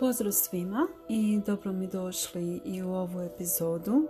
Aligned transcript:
Pozdrav 0.00 0.32
svima 0.32 0.86
i 1.08 1.40
dobro 1.46 1.72
mi 1.72 1.86
došli 1.86 2.60
i 2.64 2.82
u 2.82 2.92
ovu 2.92 3.20
epizodu. 3.20 4.08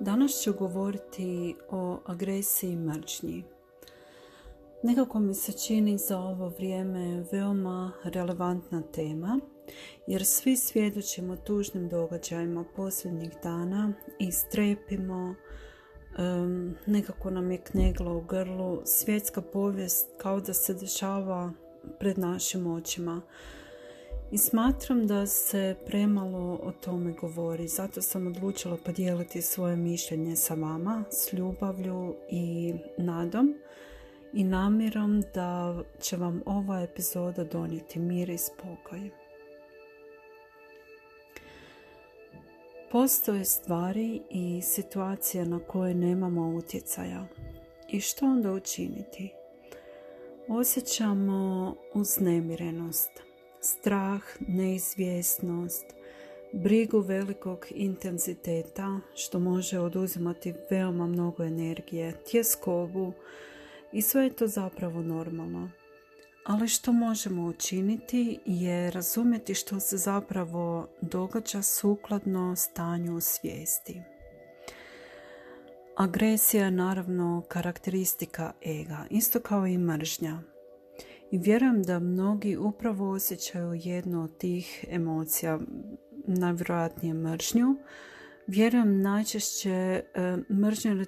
Danas 0.00 0.42
ću 0.42 0.52
govoriti 0.52 1.54
o 1.70 1.98
agresiji 2.06 2.72
i 2.72 2.76
mržnji. 2.76 3.44
Nekako 4.82 5.18
mi 5.18 5.34
se 5.34 5.52
čini 5.52 5.98
za 5.98 6.18
ovo 6.18 6.48
vrijeme 6.48 7.24
veoma 7.32 7.92
relevantna 8.04 8.82
tema, 8.82 9.40
jer 10.06 10.24
svi 10.24 10.56
svjedočimo 10.56 11.36
tužnim 11.36 11.88
događajima 11.88 12.64
posljednjih 12.76 13.32
dana 13.42 13.92
i 14.18 14.32
strepimo, 14.32 15.34
nekako 16.86 17.30
nam 17.30 17.50
je 17.50 17.58
kneglo 17.58 18.16
u 18.16 18.20
grlu, 18.20 18.80
svjetska 18.84 19.42
povijest 19.42 20.08
kao 20.18 20.40
da 20.40 20.54
se 20.54 20.74
dešava 20.74 21.52
pred 21.98 22.18
našim 22.18 22.66
očima. 22.66 23.22
I 24.32 24.38
smatram 24.38 25.06
da 25.06 25.26
se 25.26 25.76
premalo 25.86 26.60
o 26.62 26.72
tome 26.72 27.12
govori, 27.12 27.68
zato 27.68 28.02
sam 28.02 28.26
odlučila 28.26 28.76
podijeliti 28.84 29.42
svoje 29.42 29.76
mišljenje 29.76 30.36
sa 30.36 30.54
vama 30.54 31.04
s 31.10 31.32
ljubavlju 31.32 32.14
i 32.30 32.74
nadom 32.98 33.54
i 34.32 34.44
namjerom 34.44 35.22
da 35.34 35.82
će 36.00 36.16
vam 36.16 36.42
ova 36.46 36.80
epizoda 36.80 37.44
donijeti 37.44 37.98
mir 37.98 38.30
i 38.30 38.38
spokoj. 38.38 39.10
Postoje 42.90 43.44
stvari 43.44 44.22
i 44.30 44.62
situacije 44.62 45.44
na 45.44 45.58
koje 45.58 45.94
nemamo 45.94 46.56
utjecaja. 46.56 47.26
I 47.88 48.00
što 48.00 48.26
onda 48.26 48.52
učiniti? 48.52 49.32
Osjećamo 50.48 51.74
uznemirenost, 51.94 53.29
strah, 53.60 54.22
neizvjesnost, 54.48 55.84
brigu 56.52 57.00
velikog 57.00 57.66
intenziteta 57.70 59.00
što 59.14 59.38
može 59.38 59.78
oduzimati 59.78 60.54
veoma 60.70 61.06
mnogo 61.06 61.42
energije, 61.42 62.22
tjeskobu 62.30 63.12
i 63.92 64.02
sve 64.02 64.24
je 64.24 64.36
to 64.36 64.46
zapravo 64.46 65.02
normalno. 65.02 65.70
Ali 66.44 66.68
što 66.68 66.92
možemo 66.92 67.46
učiniti 67.46 68.38
je 68.46 68.90
razumjeti 68.90 69.54
što 69.54 69.80
se 69.80 69.96
zapravo 69.96 70.88
događa 71.00 71.62
sukladno 71.62 72.56
stanju 72.56 73.20
svijesti. 73.20 74.02
Agresija 75.96 76.64
je 76.64 76.70
naravno 76.70 77.42
karakteristika 77.48 78.52
ega, 78.62 79.06
isto 79.10 79.40
kao 79.40 79.66
i 79.66 79.78
mržnja. 79.78 80.38
I 81.30 81.38
vjerujem 81.38 81.82
da 81.82 81.98
mnogi 81.98 82.56
upravo 82.56 83.10
osjećaju 83.10 83.72
jednu 83.74 84.24
od 84.24 84.36
tih 84.36 84.84
emocija, 84.88 85.58
najvjerojatnije 86.26 87.14
mržnju. 87.14 87.76
Vjerujem 88.46 89.02
najčešće 89.02 89.70
e, 89.70 90.02
mržnja, 90.52 91.04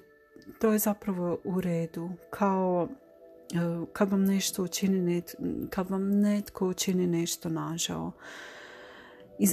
to 0.61 0.71
je 0.71 0.79
zapravo 0.79 1.37
u 1.43 1.61
redu, 1.61 2.09
kao 2.29 2.87
e, 2.89 3.57
kad 3.93 4.11
vam 4.11 4.23
nešto 4.23 4.63
učini, 4.63 5.21
kad 5.69 5.89
vam 5.89 6.19
netko 6.19 6.67
učini 6.67 7.07
nešto 7.07 7.49
nažao. 7.49 8.11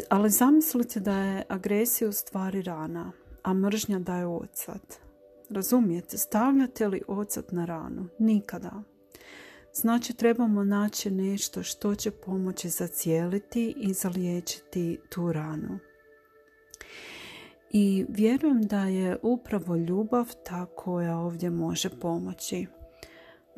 Ali 0.08 0.30
zamislite 0.30 1.00
da 1.00 1.16
je 1.16 1.44
agresija 1.48 2.08
u 2.08 2.12
stvari 2.12 2.62
rana, 2.62 3.12
a 3.42 3.54
mržnja 3.54 3.98
daje 3.98 4.26
ocat. 4.26 5.00
Razumijete? 5.50 6.18
Stavljate 6.18 6.88
li 6.88 7.02
ocat 7.08 7.52
na 7.52 7.64
ranu? 7.64 8.08
Nikada. 8.18 8.82
Znači 9.74 10.14
trebamo 10.14 10.64
naći 10.64 11.10
nešto 11.10 11.62
što 11.62 11.94
će 11.94 12.10
pomoći 12.10 12.68
zacijeliti 12.68 13.74
i 13.76 13.92
zaliječiti 13.92 14.98
tu 15.08 15.32
ranu. 15.32 15.78
I 17.70 18.06
vjerujem 18.08 18.62
da 18.62 18.84
je 18.84 19.18
upravo 19.22 19.76
ljubav 19.76 20.26
ta 20.44 20.66
koja 20.66 21.18
ovdje 21.18 21.50
može 21.50 21.88
pomoći. 22.00 22.66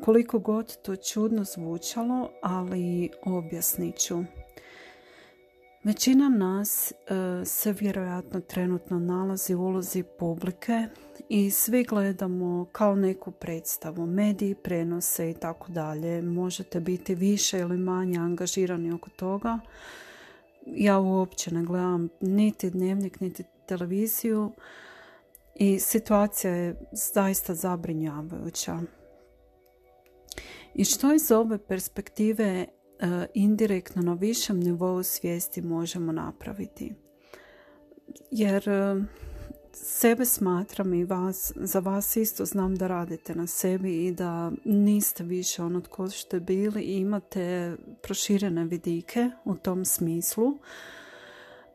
Koliko 0.01 0.39
god 0.39 0.81
to 0.81 0.95
čudno 0.95 1.43
zvučalo, 1.43 2.29
ali 2.41 3.09
objasnit 3.25 3.97
ću. 3.97 4.23
Većina 5.83 6.29
nas 6.29 6.91
e, 6.91 6.95
se 7.45 7.73
vjerojatno 7.73 8.39
trenutno 8.39 8.99
nalazi 8.99 9.55
u 9.55 9.61
ulozi 9.61 10.03
publike 10.19 10.87
i 11.29 11.51
svi 11.51 11.83
gledamo 11.83 12.65
kao 12.71 12.95
neku 12.95 13.31
predstavu, 13.31 14.05
mediji 14.05 14.55
prenose 14.55 15.29
i 15.29 15.33
tako 15.33 15.71
dalje. 15.71 16.21
Možete 16.21 16.79
biti 16.79 17.15
više 17.15 17.59
ili 17.59 17.77
manje 17.77 18.19
angažirani 18.19 18.91
oko 18.91 19.09
toga. 19.09 19.59
Ja 20.65 20.99
uopće 20.99 21.53
ne 21.53 21.63
gledam 21.63 22.09
niti 22.21 22.69
dnevnik, 22.69 23.19
niti 23.19 23.43
televiziju 23.65 24.51
i 25.55 25.79
situacija 25.79 26.53
je 26.53 26.75
zaista 26.91 27.55
zabrinjavajuća. 27.55 28.79
I 30.73 30.85
što 30.85 31.13
iz 31.13 31.31
ove 31.31 31.57
perspektive 31.57 32.67
indirektno 33.33 34.01
na 34.01 34.13
višem 34.13 34.59
nivou 34.59 35.03
svijesti 35.03 35.61
možemo 35.61 36.11
napraviti. 36.11 36.93
Jer 38.31 38.69
e, 38.69 39.03
sebe 39.73 40.25
smatram 40.25 40.93
i 40.93 41.05
vas, 41.05 41.53
za 41.55 41.79
vas 41.79 42.15
isto 42.15 42.45
znam 42.45 42.75
da 42.75 42.87
radite 42.87 43.35
na 43.35 43.47
sebi 43.47 44.05
i 44.05 44.11
da 44.11 44.51
niste 44.65 45.23
više 45.23 45.63
ono 45.63 45.81
tko 45.81 46.09
ste 46.09 46.39
bili 46.39 46.81
i 46.81 46.97
imate 46.97 47.75
proširene 48.01 48.65
vidike 48.65 49.29
u 49.45 49.55
tom 49.55 49.85
smislu. 49.85 50.57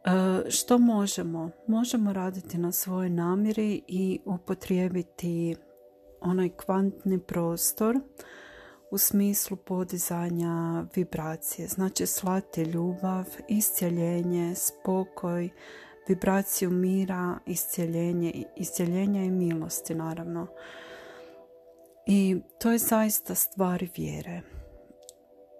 E, 0.04 0.50
što 0.50 0.78
možemo? 0.78 1.50
Možemo 1.66 2.12
raditi 2.12 2.58
na 2.58 2.72
svojoj 2.72 3.10
namjeri 3.10 3.82
i 3.88 4.20
upotrijebiti 4.24 5.56
onaj 6.20 6.48
kvantni 6.48 7.18
prostor 7.18 8.00
u 8.90 8.98
smislu 8.98 9.56
podizanja 9.56 10.84
vibracije. 10.94 11.68
Znači 11.68 12.06
slati 12.06 12.62
ljubav, 12.62 13.24
iscjeljenje, 13.48 14.54
spokoj, 14.54 15.50
vibraciju 16.08 16.70
mira, 16.70 17.38
iscjeljenje, 17.46 18.44
iscjeljenja 18.56 19.24
i 19.24 19.30
milosti 19.30 19.94
naravno. 19.94 20.46
I 22.06 22.36
to 22.58 22.70
je 22.70 22.78
zaista 22.78 23.34
stvar 23.34 23.86
vjere. 23.96 24.42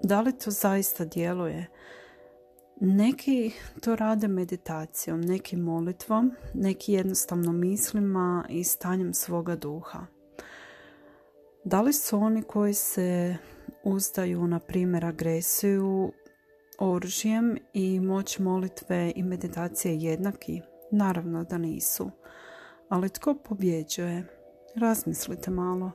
Da 0.03 0.21
li 0.21 0.39
to 0.39 0.51
zaista 0.51 1.05
djeluje? 1.05 1.67
Neki 2.81 3.53
to 3.81 3.97
rade 3.97 4.29
meditacijom, 4.29 5.21
neki 5.21 5.57
molitvom, 5.57 6.33
neki 6.55 6.93
jednostavno 6.93 7.53
mislima 7.53 8.45
i 8.49 8.65
stanjem 8.65 9.15
svoga 9.15 9.57
duha. 9.57 10.07
Da 11.65 11.81
li 11.81 11.93
su 11.93 12.19
oni 12.19 12.43
koji 12.43 12.75
se 12.75 13.37
uzdaju, 13.85 14.47
na 14.47 14.59
primjer, 14.59 15.05
agresiju 15.05 16.13
oružjem 16.79 17.59
i 17.73 18.01
moć 18.01 18.39
molitve 18.39 19.13
i 19.17 19.23
meditacije 19.23 19.97
jednaki? 19.97 20.61
Naravno 20.91 21.45
da 21.45 21.59
nisu. 21.59 22.11
Ali 22.89 23.09
tko 23.09 23.35
pobjeđuje? 23.35 24.25
Razmislite 24.77 25.51
malo. 25.51 25.93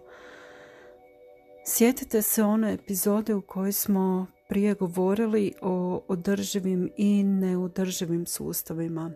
Sjetite 1.65 2.21
se 2.21 2.43
one 2.43 2.73
epizode 2.73 3.35
u 3.35 3.41
kojoj 3.41 3.71
smo 3.71 4.27
prije 4.49 4.73
govorili 4.73 5.53
o 5.61 6.05
održivim 6.07 6.89
i 6.97 7.23
neudrživim 7.23 8.25
sustavima. 8.25 9.11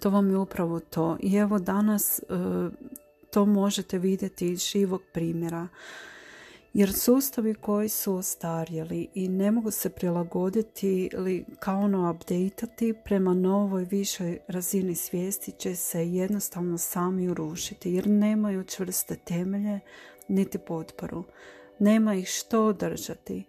To 0.00 0.10
vam 0.10 0.30
je 0.30 0.38
upravo 0.38 0.80
to. 0.80 1.16
I 1.20 1.36
evo 1.36 1.58
danas 1.58 2.18
e, 2.18 2.22
to 3.32 3.46
možete 3.46 3.98
vidjeti 3.98 4.46
iz 4.46 4.58
živog 4.58 5.02
primjera. 5.12 5.68
Jer 6.74 6.92
sustavi 6.92 7.54
koji 7.54 7.88
su 7.88 8.14
ostarjeli 8.14 9.08
i 9.14 9.28
ne 9.28 9.50
mogu 9.50 9.70
se 9.70 9.90
prilagoditi 9.90 11.10
ili 11.12 11.44
kao 11.58 11.80
ono 11.80 12.10
updateati 12.10 12.94
prema 13.04 13.34
novoj 13.34 13.84
višoj 13.84 14.38
razini 14.48 14.94
svijesti 14.94 15.52
će 15.58 15.76
se 15.76 16.12
jednostavno 16.12 16.78
sami 16.78 17.28
urušiti 17.28 17.92
jer 17.92 18.06
nemaju 18.06 18.64
čvrste 18.64 19.16
temelje 19.16 19.80
niti 20.28 20.58
potporu. 20.58 21.24
Nema 21.78 22.14
ih 22.14 22.28
što 22.28 22.66
održati. 22.66 23.44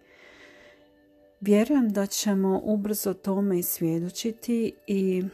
Vjerujem 1.40 1.88
da 1.88 2.06
ćemo 2.06 2.60
ubrzo 2.64 3.14
tome 3.14 3.58
i 3.58 3.62
svjedočiti 3.62 4.72
i 4.86 5.24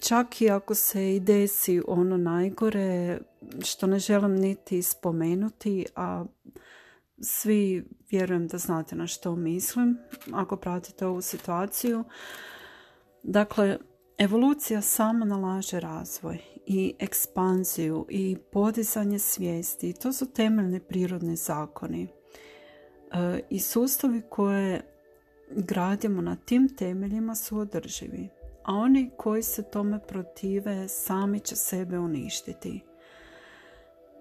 čak 0.00 0.42
i 0.42 0.50
ako 0.50 0.74
se 0.74 1.14
i 1.14 1.20
desi 1.20 1.82
ono 1.88 2.16
najgore 2.16 3.18
što 3.64 3.86
ne 3.86 3.98
želim 3.98 4.34
niti 4.34 4.82
spomenuti, 4.82 5.86
a 5.96 6.24
svi 7.20 7.88
vjerujem 8.10 8.46
da 8.46 8.58
znate 8.58 8.96
na 8.96 9.06
što 9.06 9.36
mislim 9.36 9.98
ako 10.32 10.56
pratite 10.56 11.06
ovu 11.06 11.22
situaciju. 11.22 12.04
Dakle, 13.22 13.78
evolucija 14.18 14.82
samo 14.82 15.24
nalaže 15.24 15.80
razvoj 15.80 16.38
i 16.66 16.94
ekspanziju 16.98 18.06
i 18.08 18.36
podizanje 18.52 19.18
svijesti. 19.18 19.92
To 19.92 20.12
su 20.12 20.32
temeljni 20.32 20.80
prirodni 20.80 21.36
zakoni. 21.36 22.08
E, 23.12 23.40
I 23.50 23.60
sustavi 23.60 24.22
koje 24.30 24.94
gradimo 25.50 26.22
na 26.22 26.36
tim 26.36 26.76
temeljima 26.76 27.34
su 27.34 27.58
održivi. 27.58 28.28
A 28.68 28.74
oni 28.74 29.10
koji 29.16 29.42
se 29.42 29.62
tome 29.62 30.00
protive 30.08 30.88
sami 30.88 31.40
će 31.40 31.56
sebe 31.56 31.98
uništiti. 31.98 32.80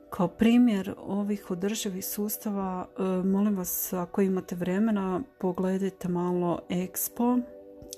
Kao 0.10 0.28
primjer 0.28 0.94
ovih 0.98 1.52
održivih 1.52 2.06
sustava, 2.06 2.88
e, 2.88 3.02
molim 3.28 3.58
vas 3.58 3.94
ako 3.94 4.22
imate 4.22 4.56
vremena, 4.56 5.22
pogledajte 5.40 6.08
malo 6.08 6.60
Expo, 6.70 7.42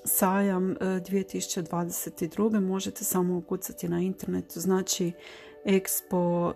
sajam 0.04 0.76
2022. 0.80 2.56
E, 2.56 2.60
možete 2.60 3.04
samo 3.04 3.36
ukucati 3.36 3.88
na 3.88 4.00
internetu, 4.00 4.60
znači 4.60 5.12
Expo 5.64 6.52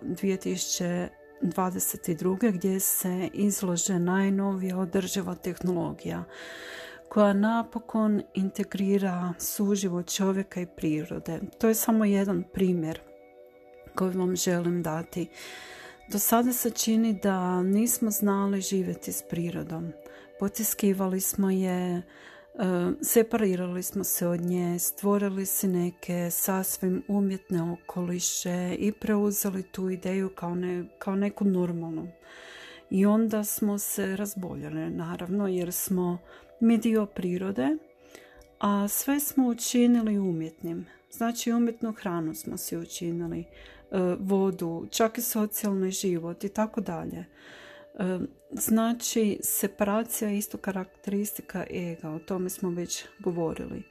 2022. 1.41 2.51
gdje 2.51 2.79
se 2.79 3.29
izlože 3.33 3.99
najnovija 3.99 4.77
održiva 4.77 5.35
tehnologija 5.35 6.23
koja 7.15 7.33
napokon 7.33 8.21
integrira 8.33 9.33
suživot 9.39 10.13
čovjeka 10.13 10.61
i 10.61 10.65
prirode. 10.65 11.39
To 11.57 11.67
je 11.67 11.75
samo 11.75 12.05
jedan 12.05 12.43
primjer 12.53 12.99
koji 13.95 14.11
vam 14.11 14.35
želim 14.35 14.83
dati. 14.83 15.27
Do 16.11 16.19
sada 16.19 16.53
se 16.53 16.69
čini 16.69 17.19
da 17.23 17.63
nismo 17.63 18.11
znali 18.11 18.61
živjeti 18.61 19.11
s 19.11 19.23
prirodom. 19.29 19.91
Potiskivali 20.39 21.21
smo 21.21 21.49
je, 21.49 21.97
e, 21.97 22.03
separirali 23.01 23.83
smo 23.83 24.03
se 24.03 24.27
od 24.27 24.41
nje, 24.41 24.79
stvorili 24.79 25.45
si 25.45 25.67
neke 25.67 26.31
sasvim 26.31 27.03
umjetne 27.07 27.71
okoliše 27.71 28.75
i 28.79 28.91
preuzeli 28.91 29.63
tu 29.63 29.89
ideju 29.89 30.29
kao, 30.35 30.55
ne, 30.55 30.85
kao 30.99 31.15
neku 31.15 31.45
normalnu. 31.45 32.07
I 32.89 33.05
onda 33.05 33.43
smo 33.43 33.77
se 33.77 34.15
razboljeli, 34.15 34.89
naravno, 34.89 35.47
jer 35.47 35.71
smo 35.71 36.17
mi 36.59 36.77
dio 36.77 37.05
prirode, 37.05 37.77
a 38.59 38.87
sve 38.87 39.19
smo 39.19 39.47
učinili 39.47 40.19
umjetnim. 40.19 40.85
Znači 41.11 41.51
umjetnu 41.51 41.93
hranu 41.93 42.35
smo 42.35 42.57
si 42.57 42.77
učinili, 42.77 43.39
e, 43.39 43.45
vodu, 44.19 44.87
čak 44.91 45.17
i 45.17 45.21
socijalni 45.21 45.91
život 45.91 46.43
i 46.43 46.49
tako 46.49 46.81
dalje. 46.81 47.17
E, 47.17 48.19
znači, 48.51 49.39
separacija 49.43 50.29
je 50.29 50.37
isto 50.37 50.57
karakteristika 50.57 51.65
ega, 51.69 52.09
o 52.09 52.19
tome 52.19 52.49
smo 52.49 52.69
već 52.69 53.05
govorili. 53.19 53.83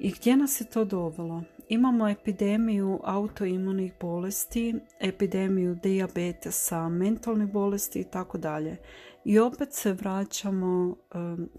I 0.00 0.10
gdje 0.10 0.36
nas 0.36 0.60
je 0.60 0.64
to 0.64 0.84
dovelo? 0.84 1.42
Imamo 1.68 2.08
epidemiju 2.08 3.00
autoimunih 3.04 3.92
bolesti, 4.00 4.74
epidemiju 5.00 5.74
dijabetesa, 5.74 6.88
mentalnih 6.88 7.48
bolesti 7.52 8.00
i 8.00 8.04
tako 8.04 8.38
dalje. 8.38 8.76
I 9.24 9.38
opet 9.38 9.72
se 9.72 9.92
vraćamo 9.92 10.96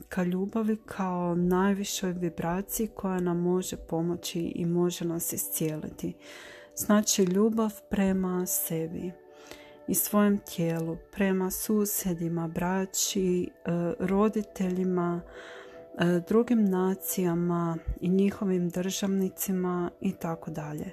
ka 0.10 0.24
ljubavi 0.24 0.78
kao 0.86 1.36
najvišoj 1.36 2.12
vibraciji 2.12 2.88
koja 2.88 3.20
nam 3.20 3.40
može 3.40 3.78
pomoći 3.78 4.40
i 4.40 4.66
može 4.66 5.06
nas 5.06 5.34
iscijeliti. 5.34 6.14
Znači 6.76 7.24
ljubav 7.24 7.72
prema 7.90 8.46
sebi 8.46 9.12
i 9.88 9.96
svojem 9.96 10.38
tijelu, 10.38 10.98
prema 11.12 11.52
susjedima, 11.52 12.48
braći, 12.48 13.44
e, 13.44 13.72
roditeljima, 14.00 15.22
drugim 16.28 16.66
nacijama 16.66 17.78
i 18.02 18.10
njihovim 18.10 18.70
državnicima 18.70 19.92
i 20.02 20.14
tako 20.14 20.52
dalje. 20.52 20.92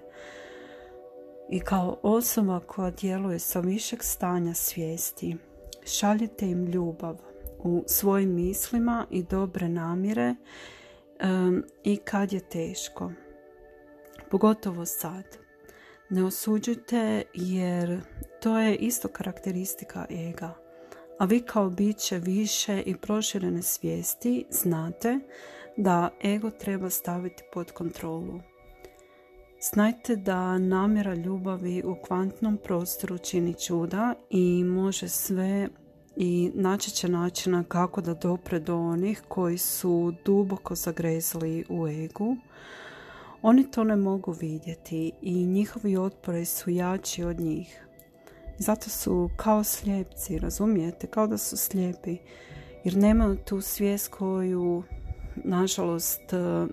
I 1.50 1.60
kao 1.60 1.98
osoba 2.02 2.60
koja 2.60 2.90
djeluje 2.90 3.38
sa 3.38 3.60
višeg 3.60 4.02
stanja 4.02 4.54
svijesti, 4.54 5.36
šaljite 5.86 6.46
im 6.46 6.66
ljubav 6.66 7.16
u 7.58 7.84
svojim 7.86 8.34
mislima 8.34 9.06
i 9.10 9.22
dobre 9.22 9.68
namjere 9.68 10.34
i 11.84 11.96
kad 11.96 12.32
je 12.32 12.40
teško. 12.40 13.12
Pogotovo 14.30 14.86
sad. 14.86 15.24
Ne 16.10 16.24
osuđujte 16.24 17.22
jer 17.34 18.00
to 18.42 18.58
je 18.58 18.76
isto 18.76 19.08
karakteristika 19.08 20.06
ega. 20.10 20.67
A 21.18 21.24
vi 21.24 21.40
kao 21.40 21.70
biće 21.70 22.18
više 22.18 22.82
i 22.86 22.96
proširene 22.96 23.62
svijesti 23.62 24.44
znate 24.50 25.18
da 25.76 26.10
ego 26.24 26.50
treba 26.50 26.90
staviti 26.90 27.42
pod 27.52 27.72
kontrolu. 27.72 28.40
Znajte 29.72 30.16
da 30.16 30.58
namjera 30.58 31.14
ljubavi 31.14 31.82
u 31.84 31.96
kvantnom 32.06 32.58
prostoru 32.64 33.18
čini 33.18 33.54
čuda 33.54 34.14
i 34.30 34.64
može 34.64 35.08
sve 35.08 35.68
i 36.16 36.50
naći 36.54 36.90
će 36.90 37.08
načina 37.08 37.64
kako 37.68 38.00
da 38.00 38.14
dopre 38.14 38.60
do 38.60 38.76
onih 38.76 39.22
koji 39.28 39.58
su 39.58 40.14
duboko 40.24 40.74
zagrezli 40.74 41.64
u 41.68 41.88
egu. 41.88 42.36
Oni 43.42 43.70
to 43.70 43.84
ne 43.84 43.96
mogu 43.96 44.32
vidjeti 44.32 45.12
i 45.22 45.46
njihovi 45.46 45.96
otpori 45.96 46.44
su 46.44 46.70
jači 46.70 47.24
od 47.24 47.40
njih. 47.40 47.87
Zato 48.58 48.90
su 48.90 49.30
kao 49.36 49.64
slijepci, 49.64 50.38
razumijete? 50.38 51.06
Kao 51.06 51.26
da 51.26 51.38
su 51.38 51.56
slijepi. 51.56 52.16
Jer 52.84 52.96
nemaju 52.96 53.36
tu 53.36 53.60
svijest 53.60 54.08
koju 54.08 54.82
nažalost, 55.44 56.32
e, 56.32 56.66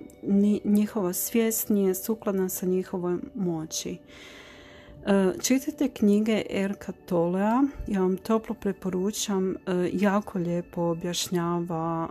njihova 0.63 1.13
svijest 1.13 1.69
nije 1.69 1.95
sukladna 1.95 2.49
sa 2.49 2.65
njihovoj 2.65 3.17
moći. 3.35 3.97
E, 5.05 5.33
čitajte 5.41 5.89
knjige 5.89 6.43
Erka 6.49 6.91
Tolea, 7.05 7.63
ja 7.87 8.01
vam 8.01 8.17
toplo 8.17 8.55
preporučam, 8.55 9.51
e, 9.51 9.55
jako 9.93 10.39
lijepo 10.39 10.81
objašnjava 10.81 12.09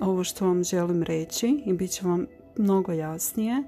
ovo 0.00 0.24
što 0.24 0.46
vam 0.46 0.64
želim 0.64 1.02
reći 1.02 1.62
i 1.66 1.72
bit 1.72 1.90
će 1.90 2.06
vam 2.06 2.26
mnogo 2.56 2.92
jasnije. 2.92 3.62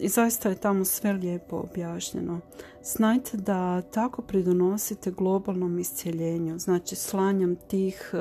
I 0.00 0.08
zaista 0.08 0.48
je 0.48 0.54
tamo 0.54 0.84
sve 0.84 1.12
lijepo 1.12 1.56
objašnjeno. 1.56 2.40
Znajte 2.82 3.36
da 3.36 3.82
tako 3.82 4.22
pridonosite 4.22 5.10
globalnom 5.10 5.78
iscijeljenju, 5.78 6.58
znači 6.58 6.96
slanjam 6.96 7.56
tih 7.56 8.14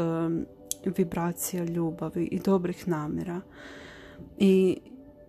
vibracija 0.97 1.63
ljubavi 1.63 2.23
i 2.31 2.39
dobrih 2.39 2.87
namjera. 2.87 3.41
I 4.37 4.77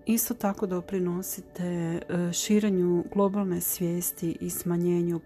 isto 0.07 0.35
tako 0.35 0.67
doprinosite 0.67 1.65
e, 1.65 2.01
širenju 2.33 3.05
globalne 3.13 3.61
svijesti 3.61 4.37
i 4.41 4.51
smanjenju 4.51 5.21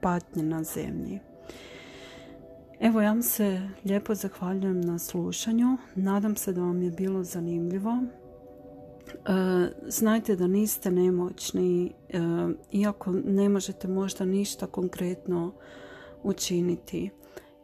patnje 0.00 0.42
na 0.42 0.62
zemlji. 0.62 1.18
Evo 2.80 3.00
ja 3.00 3.08
vam 3.08 3.22
se 3.22 3.68
lijepo 3.84 4.14
zahvaljujem 4.14 4.80
na 4.80 4.98
slušanju. 4.98 5.76
Nadam 5.94 6.36
se 6.36 6.52
da 6.52 6.60
vam 6.60 6.82
je 6.82 6.90
bilo 6.90 7.24
zanimljivo. 7.24 7.98
E, 9.26 9.32
znajte 9.86 10.36
da 10.36 10.46
niste 10.46 10.90
nemoćni, 10.90 11.92
e, 12.08 12.18
iako 12.72 13.12
ne 13.24 13.48
možete 13.48 13.88
možda 13.88 14.24
ništa 14.24 14.66
konkretno 14.66 15.54
učiniti 16.22 17.10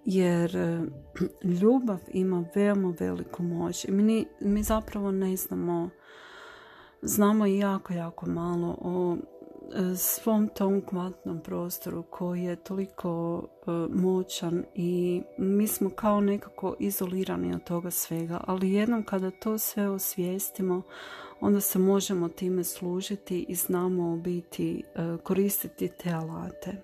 jer 0.05 0.57
e, 0.57 0.81
ljubav 1.43 1.99
ima 2.09 2.45
veoma 2.55 2.95
veliku 3.00 3.43
moć. 3.43 3.87
Mi, 3.88 4.27
mi 4.41 4.62
zapravo 4.62 5.11
ne 5.11 5.37
znamo 5.37 5.91
znamo 7.03 7.47
jako, 7.47 7.93
jako 7.93 8.27
malo 8.27 8.79
o 8.81 9.17
svom 9.96 10.48
tom 10.48 10.80
kvantnom 10.80 11.40
prostoru 11.40 12.02
koji 12.02 12.42
je 12.42 12.56
toliko 12.56 13.42
e, 13.42 13.70
moćan 13.90 14.64
i 14.75 15.22
mi 15.38 15.66
smo 15.66 15.90
kao 15.90 16.20
nekako 16.20 16.76
izolirani 16.78 17.54
od 17.54 17.64
toga 17.64 17.90
svega, 17.90 18.40
ali 18.46 18.72
jednom 18.72 19.02
kada 19.02 19.30
to 19.30 19.58
sve 19.58 19.88
osvijestimo, 19.88 20.82
onda 21.40 21.60
se 21.60 21.78
možemo 21.78 22.28
time 22.28 22.64
služiti 22.64 23.46
i 23.48 23.54
znamo 23.54 24.16
biti 24.16 24.82
koristiti 25.22 25.88
te 25.88 26.10
alate. 26.10 26.82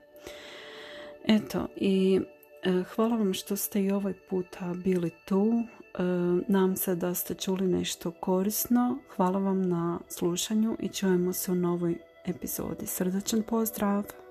Eto, 1.25 1.67
i 1.77 2.21
E, 2.65 2.85
hvala 2.95 3.17
vam 3.17 3.35
što 3.35 3.57
ste 3.57 3.83
i 3.83 3.91
ovaj 3.91 4.15
puta 4.31 4.75
bili 4.85 5.11
tu. 5.25 5.53
E, 5.53 6.03
nam 6.49 6.77
se 6.77 6.95
da 6.95 7.15
ste 7.15 7.35
čuli 7.35 7.67
nešto 7.67 8.11
korisno. 8.11 8.99
Hvala 9.17 9.39
vam 9.39 9.69
na 9.69 9.99
slušanju 10.09 10.77
i 10.81 10.89
čujemo 10.89 11.33
se 11.33 11.53
u 11.53 11.55
novoj 11.55 11.99
epizodi. 12.25 12.87
Srdačan 12.87 13.43
pozdrav! 13.43 14.24